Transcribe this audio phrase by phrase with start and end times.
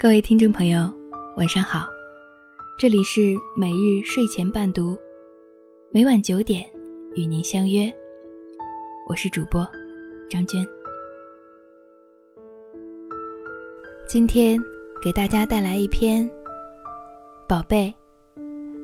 [0.00, 0.88] 各位听众朋友，
[1.36, 1.88] 晚上好，
[2.78, 4.96] 这里是每日睡前伴读，
[5.90, 6.64] 每晚九点
[7.16, 7.92] 与您相约，
[9.08, 9.68] 我是主播
[10.30, 10.64] 张娟。
[14.06, 14.56] 今天
[15.02, 16.24] 给大家带来一篇
[17.48, 17.92] 《宝贝，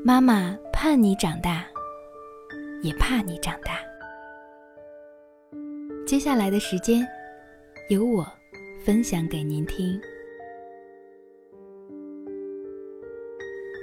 [0.04, 1.64] 妈妈盼你长大，
[2.82, 3.78] 也怕你长大》。
[6.04, 7.06] 接下来的时间，
[7.88, 8.26] 由我
[8.84, 9.96] 分享给您听。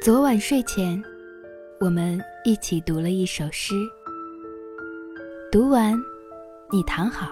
[0.02, 1.00] 昨晚睡前，
[1.80, 3.76] 我们一起读了一首诗。
[5.52, 5.94] 读完，
[6.72, 7.28] 你躺好。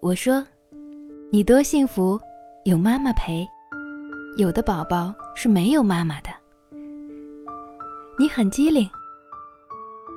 [0.00, 0.42] 我说
[1.30, 2.18] ：“你多幸福，
[2.64, 3.46] 有妈妈陪。
[4.38, 6.30] 有的宝宝是没有妈妈的。”
[8.18, 8.88] 你很机灵，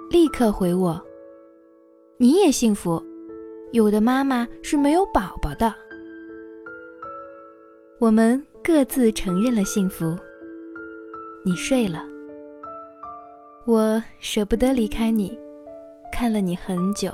[0.10, 1.06] 立刻回我
[2.18, 3.04] ：“你也幸福，
[3.74, 5.76] 有的妈妈是没有宝宝的。”
[8.00, 10.18] 我们各自承认了幸福。
[11.48, 12.04] 你睡了，
[13.66, 15.40] 我舍不得离开你，
[16.12, 17.10] 看了你很久。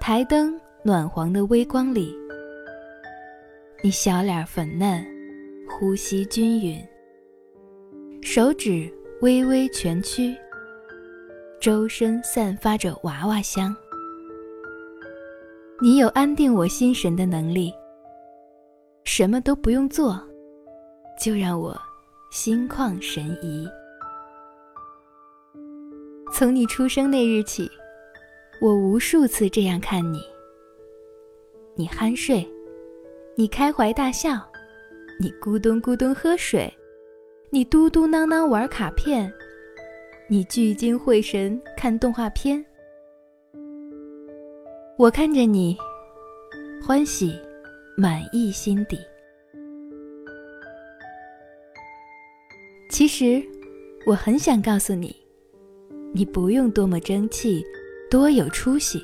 [0.00, 2.16] 台灯暖黄的微光里，
[3.84, 5.04] 你小脸粉嫩，
[5.68, 6.82] 呼吸均匀，
[8.22, 8.90] 手指
[9.20, 10.34] 微微蜷曲，
[11.60, 13.76] 周身散发着娃娃香。
[15.82, 17.70] 你有安定我心神的能力，
[19.04, 20.18] 什么都不用做，
[21.20, 21.78] 就让我。
[22.30, 23.66] 心旷神怡。
[26.30, 27.70] 从你出生那日起，
[28.60, 30.20] 我无数次这样看你。
[31.74, 32.46] 你酣睡，
[33.34, 34.46] 你开怀大笑，
[35.18, 36.70] 你咕咚咕咚喝水，
[37.48, 39.32] 你嘟嘟囔囔玩卡片，
[40.28, 42.62] 你聚精会神看动画片。
[44.98, 45.78] 我看着你，
[46.86, 47.40] 欢喜，
[47.96, 48.98] 满意心底。
[52.98, 53.40] 其实，
[54.06, 55.14] 我很想告诉你，
[56.12, 57.64] 你不用多么争气，
[58.10, 59.00] 多有出息，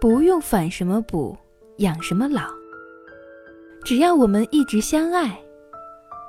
[0.00, 1.36] 不用反什么补，
[1.76, 2.50] 养什么老。
[3.84, 5.40] 只要我们一直相爱，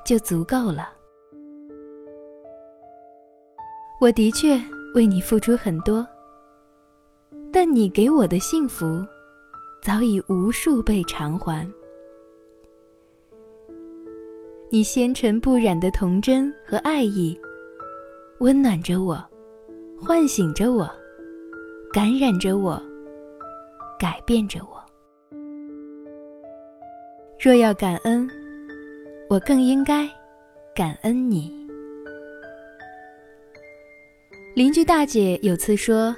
[0.06, 0.90] 就足够了。
[4.00, 4.56] 我的确
[4.94, 6.08] 为你付出很多，
[7.52, 9.04] 但你给我的幸福，
[9.82, 11.68] 早已无数倍偿还。
[14.70, 17.40] 你纤尘不染的童真和爱意，
[18.40, 19.18] 温暖着我，
[19.98, 20.90] 唤醒着我，
[21.94, 22.82] 感染着我，
[23.98, 24.84] 改变着我。
[27.40, 28.30] 若要感恩，
[29.30, 30.06] 我更应该
[30.76, 31.50] 感恩你。
[34.54, 36.14] 邻居大姐有次说，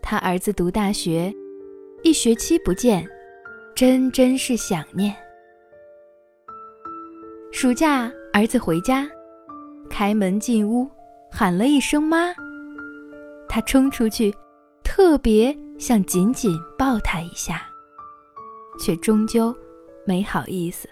[0.00, 1.30] 她儿子读大学，
[2.02, 3.06] 一学期不见，
[3.74, 5.14] 真真是想念。
[7.54, 9.08] 暑假，儿子回家，
[9.88, 10.90] 开门进屋，
[11.30, 12.34] 喊了一声“妈”，
[13.48, 14.34] 他冲出去，
[14.82, 17.62] 特别想紧紧抱他一下，
[18.80, 19.54] 却终究
[20.04, 20.88] 没好意思。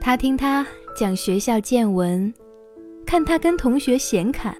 [0.00, 2.32] 他听他讲学校见闻，
[3.04, 4.56] 看他跟同学闲侃，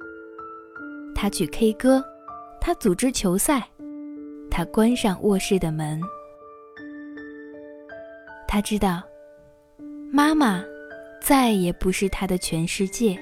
[1.14, 2.04] 他去 K 歌，
[2.60, 3.66] 他组织球赛，
[4.50, 5.98] 他关上卧室的门。
[8.56, 9.02] 他知道，
[10.10, 10.64] 妈妈
[11.20, 13.14] 再也不是他的全世界。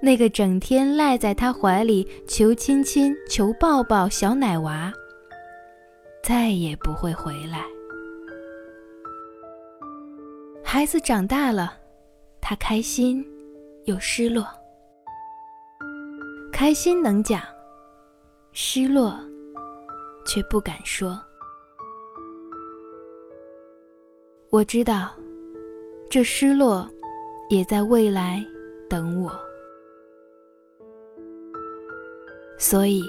[0.00, 4.92] 那个整天赖在他怀里求亲亲、求抱抱小奶娃，
[6.22, 7.64] 再也不会回来。
[10.62, 11.76] 孩子长大了，
[12.40, 13.26] 他开心
[13.86, 14.46] 又失落。
[16.52, 17.42] 开心能讲，
[18.52, 19.18] 失落
[20.24, 21.20] 却不敢说。
[24.50, 25.10] 我知道，
[26.08, 26.88] 这失落
[27.50, 28.42] 也在未来
[28.88, 29.30] 等我，
[32.56, 33.02] 所以，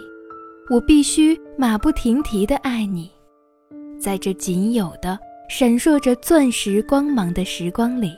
[0.69, 3.09] 我必须马不停蹄的爱你，
[3.97, 5.17] 在这仅有的
[5.49, 8.11] 闪烁着钻石光芒的时光里，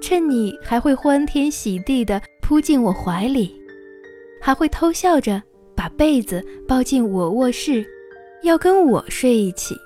[0.00, 3.54] 趁你还会欢天喜地的扑进我怀里，
[4.40, 5.40] 还会偷笑着
[5.76, 7.86] 把被子抱进我卧室，
[8.42, 9.76] 要跟我睡一起。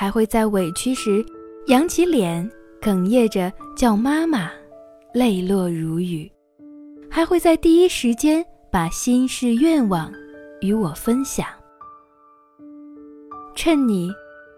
[0.00, 1.26] 还会在委屈时
[1.66, 2.48] 扬起脸，
[2.80, 4.48] 哽咽着叫妈妈，
[5.12, 6.30] 泪落如雨；
[7.10, 10.12] 还会在第一时间把心事愿望
[10.60, 11.48] 与我分享。
[13.56, 14.08] 趁你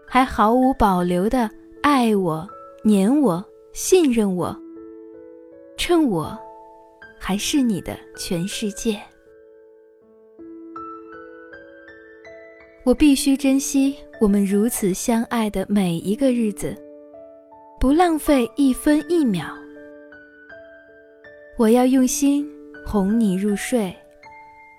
[0.07, 1.49] 还毫无保留的
[1.81, 2.47] 爱我、
[2.83, 3.43] 黏我、
[3.73, 4.55] 信任我，
[5.75, 6.37] 趁我
[7.17, 9.01] 还是你的全世界。
[12.83, 16.75] 我必须珍惜我们如此相爱的每一个日子，
[17.79, 19.45] 不浪费一分一秒。
[21.59, 22.47] 我要用心
[22.83, 23.95] 哄你入睡，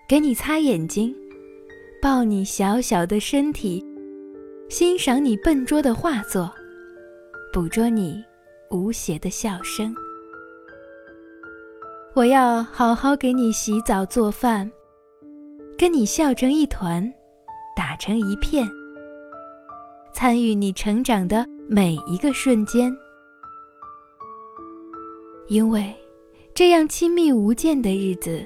[0.08, 1.14] 给你擦眼睛，
[2.00, 3.84] 抱你小小的身体，
[4.68, 6.52] 欣赏你笨拙的画作，
[7.52, 8.24] 捕捉你
[8.70, 9.94] 无邪的笑声。
[12.14, 14.68] 我要好好给你洗澡做饭，
[15.78, 17.12] 跟你笑成一团，
[17.74, 18.68] 打成一片，
[20.12, 22.94] 参与你成长的每一个瞬间。
[25.48, 25.94] 因为
[26.54, 28.44] 这样亲密无间的日子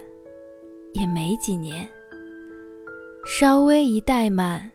[0.92, 1.88] 也没几年，
[3.26, 4.70] 稍微一怠慢，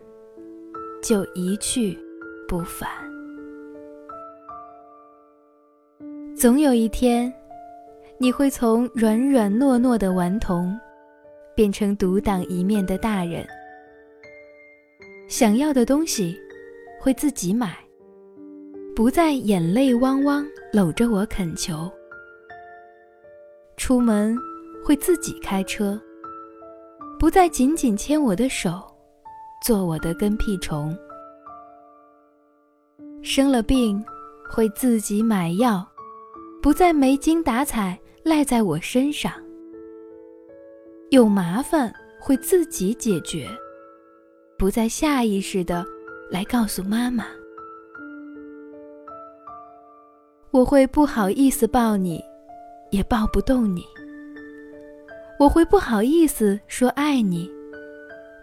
[1.02, 1.98] 就一去
[2.48, 2.90] 不返。
[6.36, 7.32] 总有一天。
[8.18, 10.80] 你会从软软糯糯的顽童，
[11.56, 13.44] 变成独当一面的大人。
[15.32, 16.38] 想要的东西，
[17.00, 17.78] 会自己买，
[18.94, 21.90] 不再眼泪汪汪搂着我恳求。
[23.78, 24.38] 出门
[24.84, 25.98] 会自己开车，
[27.18, 28.82] 不再紧紧牵我的手，
[29.66, 30.94] 做我的跟屁虫。
[33.24, 34.04] 生了病，
[34.50, 35.90] 会自己买药，
[36.62, 37.98] 不再没精打采。
[38.24, 39.32] 赖在我身上，
[41.10, 43.48] 有麻烦会自己解决，
[44.62, 45.84] 不再下意识的
[46.30, 47.26] 来告诉妈妈。
[50.52, 52.24] 我会不好意思抱你，
[52.92, 53.84] 也抱不动你。
[55.40, 57.50] 我会不好意思说爱你，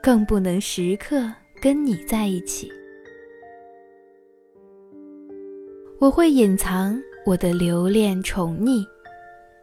[0.03, 1.23] 更不能时刻
[1.63, 2.69] 跟你在一起。
[6.01, 8.85] 我会隐藏我的留恋宠溺。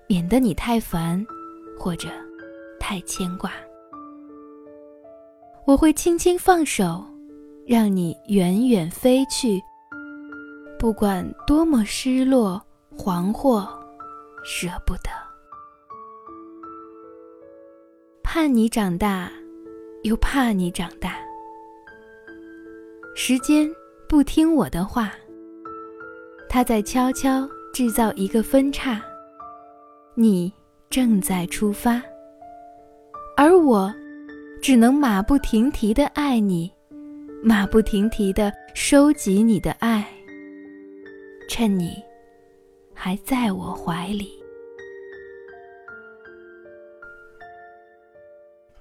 [0.08, 1.22] 免得你太烦，
[1.78, 2.08] 或者
[2.80, 3.52] 太牵挂，
[5.66, 7.04] 我会轻轻放手，
[7.66, 9.60] 让你远远飞去。
[10.78, 12.62] 不管多么失落、
[12.96, 13.68] 惶惑、
[14.44, 15.10] 舍不得，
[18.22, 19.32] 盼你长大，
[20.04, 21.16] 又怕你长大。
[23.16, 23.68] 时间
[24.08, 25.14] 不听我的话，
[26.48, 29.02] 它在悄悄制造一个分叉。
[30.14, 30.54] 你
[30.92, 32.00] 正在出发，
[33.36, 33.92] 而我
[34.66, 36.74] 只能马不停蹄的爱你，
[37.44, 40.04] 马不停蹄的收集你的爱，
[41.48, 42.02] 趁你
[42.92, 44.28] 还在我怀里。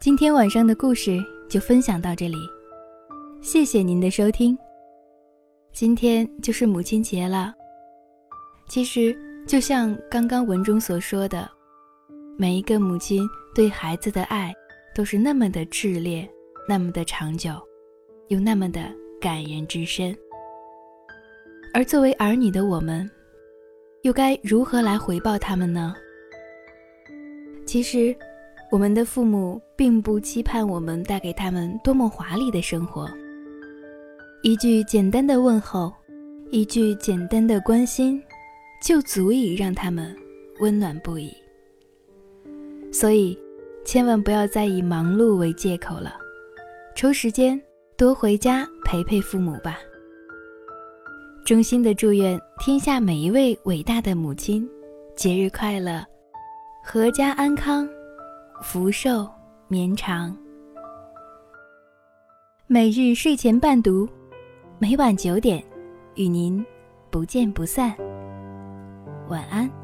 [0.00, 2.38] 今天晚上的故事就分享到这里，
[3.42, 4.56] 谢谢您的收听。
[5.70, 7.52] 今天就是母亲节了，
[8.70, 9.14] 其实。
[9.46, 11.46] 就像刚刚文中所说的，
[12.38, 14.50] 每一个母亲对孩子的爱
[14.94, 16.28] 都是那么的炽烈，
[16.68, 17.52] 那么的长久，
[18.28, 20.16] 又那么的感人至深。
[21.72, 23.10] 而作为儿女的我们，
[24.02, 25.94] 又该如何来回报他们呢？
[27.66, 28.14] 其实，
[28.70, 33.10] 我们的父母并不期盼我们带给他们多么华丽的生活，
[34.42, 35.92] 一句简单的问候，
[36.50, 38.22] 一句简单的关心。
[38.82, 40.14] 就足以让他们
[40.60, 41.32] 温暖不已。
[42.92, 43.38] 所以，
[43.84, 46.14] 千万不要再以忙碌为借口了，
[46.94, 47.60] 抽时间
[47.96, 49.78] 多回家陪陪父母吧。
[51.44, 54.66] 衷心的祝愿天下每一位伟大的母亲
[55.14, 56.02] 节日快乐，
[56.86, 57.86] 阖家安康，
[58.62, 59.28] 福寿
[59.68, 60.34] 绵长。
[62.66, 64.08] 每日睡前伴读，
[64.78, 65.62] 每晚九点，
[66.14, 66.64] 与您
[67.10, 67.94] 不见不散。
[69.28, 69.83] 晚安。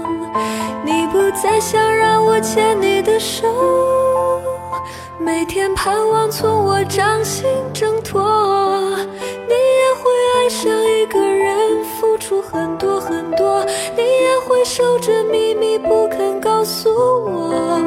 [0.83, 3.47] 你不再想让我牵你的手，
[5.19, 8.21] 每天盼望从我掌心挣脱。
[9.47, 13.63] 你也会爱上一个人，付出很多很多。
[13.95, 17.81] 你也会守着秘密不肯告诉我，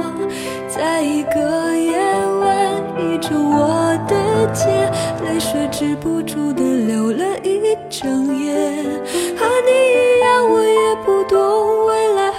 [0.69, 1.99] 在一个夜
[2.41, 4.93] 晚倚着我的肩，
[5.25, 8.55] 泪水止不住的流了一整夜。
[9.37, 11.74] 和你一样，我也不懂。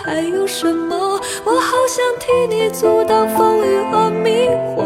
[0.05, 1.19] 还有什么？
[1.43, 4.83] 我好想替你阻挡风雨和迷惑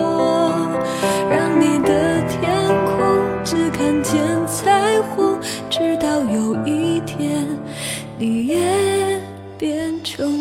[1.29, 2.97] 让你的天空
[3.43, 5.37] 只看见彩虹
[5.69, 7.45] 直到有一天
[8.17, 9.21] 你也
[9.57, 10.38] 变成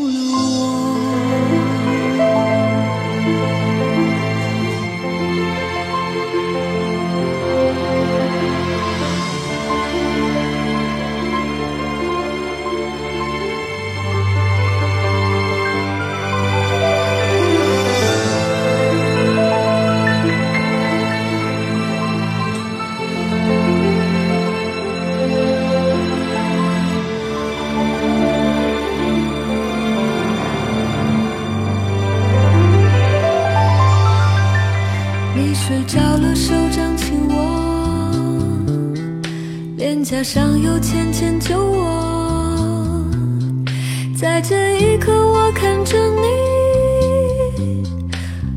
[44.20, 46.26] 在这一刻我看着你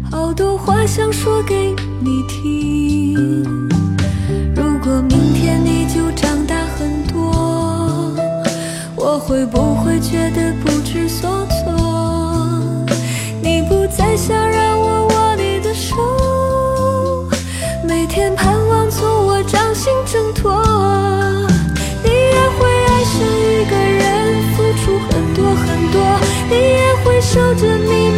[0.09, 3.13] 好多话想说给你听
[4.55, 8.11] 如果明天你就长大很多
[8.95, 12.87] 我会不会觉得不知所措？
[13.39, 17.29] 你不再想让我握你的手
[17.87, 21.20] 每天盼望从我掌心挣脱。
[25.41, 26.19] 过很多
[26.49, 28.10] 你也会守着秘